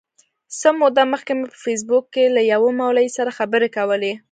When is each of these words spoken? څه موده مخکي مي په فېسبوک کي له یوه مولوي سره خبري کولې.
څه 0.59 0.69
موده 0.79 1.03
مخکي 1.13 1.33
مي 1.37 1.45
په 1.51 1.57
فېسبوک 1.65 2.05
کي 2.13 2.23
له 2.35 2.41
یوه 2.53 2.69
مولوي 2.79 3.07
سره 3.17 3.35
خبري 3.37 3.69
کولې. 3.77 4.13